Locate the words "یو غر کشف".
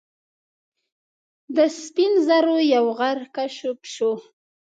2.75-3.77